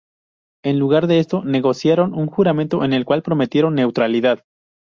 [0.63, 4.43] En lugar de esto, negociaron un juramento en el cual prometieron neutralidad.